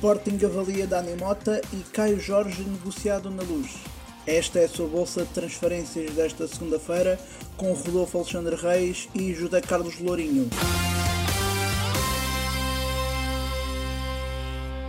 [0.00, 3.74] Sporting avalia Dani Mota e Caio Jorge negociado na luz.
[4.26, 7.20] Esta é a sua bolsa de transferências desta segunda-feira
[7.58, 10.48] com Rodolfo Alexandre Reis e José Carlos Lourinho.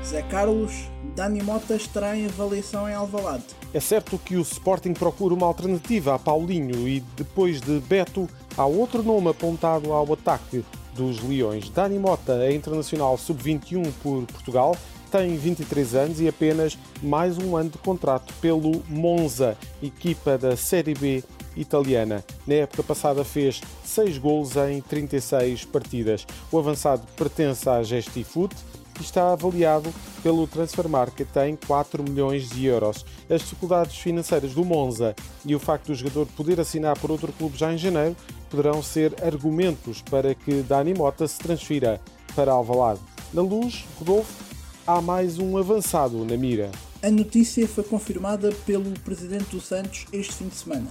[0.05, 0.71] Zé Carlos,
[1.13, 3.43] Dani Mota estará em avaliação em Alvalade.
[3.73, 8.65] É certo que o Sporting procura uma alternativa a Paulinho e depois de Beto há
[8.65, 10.63] outro nome apontado ao ataque
[10.95, 11.69] dos Leões.
[11.69, 14.75] Dani Mota é internacional sub-21 por Portugal,
[15.11, 20.93] tem 23 anos e apenas mais um ano de contrato pelo Monza, equipa da Série
[20.93, 21.21] B
[21.55, 22.23] italiana.
[22.47, 26.25] Na época passada fez 6 gols em 36 partidas.
[26.49, 28.55] O avançado pertence à Gestifoot
[28.99, 29.93] e está avaliado
[30.23, 33.05] pelo Transfer Market em 4 milhões de euros.
[33.29, 35.13] As dificuldades financeiras do Monza
[35.45, 38.15] e o facto do jogador poder assinar por outro clube já em janeiro
[38.49, 41.99] poderão ser argumentos para que Dani Mota se transfira
[42.33, 43.01] para Alvalade.
[43.33, 44.50] Na luz, Rodolfo,
[44.85, 46.71] há mais um avançado na mira.
[47.01, 50.87] A notícia foi confirmada pelo presidente do Santos este fim de semana.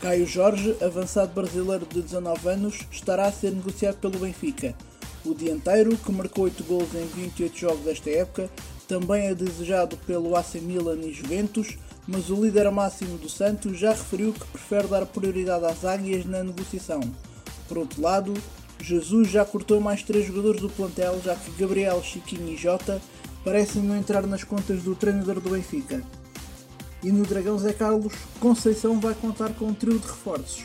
[0.00, 4.74] Caio Jorge, avançado brasileiro de 19 anos, estará a ser negociado pelo Benfica.
[5.24, 8.50] O dianteiro, que marcou 8 gols em 28 jogos desta época,
[8.88, 13.90] também é desejado pelo AC Milan e Juventus, mas o líder máximo do Santos já
[13.90, 17.00] referiu que prefere dar prioridade às águias na negociação.
[17.68, 18.34] Por outro lado,
[18.82, 23.00] Jesus já cortou mais três jogadores do plantel, já que Gabriel, Chiquinho e Jota
[23.44, 26.02] parecem não entrar nas contas do treinador do Benfica.
[27.02, 30.64] E no Dragão Zé Carlos, Conceição vai contar com um trio de reforços.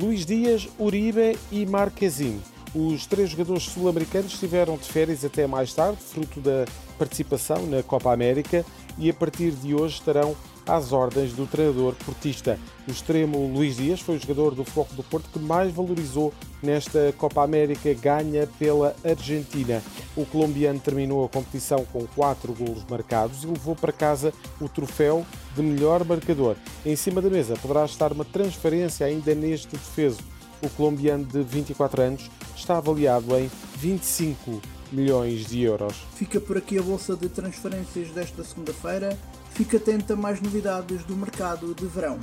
[0.00, 2.40] Luís Dias, Uribe e Marquezine.
[2.74, 6.64] Os três jogadores sul-americanos estiveram de férias até mais tarde, fruto da
[6.96, 8.64] participação na Copa América,
[8.98, 10.36] e a partir de hoje estarão
[10.68, 12.58] às ordens do treinador portista.
[12.86, 17.12] O extremo Luís Dias foi o jogador do Foco do Porto que mais valorizou nesta
[17.16, 19.82] Copa América ganha pela Argentina.
[20.16, 25.24] O colombiano terminou a competição com quatro golos marcados e levou para casa o troféu
[25.54, 26.56] de melhor marcador.
[26.84, 30.20] Em cima da mesa poderá estar uma transferência ainda neste defeso.
[30.62, 35.94] O colombiano de 24 anos está avaliado em 25 milhões de euros.
[36.14, 39.16] Fica por aqui a bolsa de transferências desta segunda-feira.
[39.58, 42.20] Fique atento a mais novidades do mercado de verão.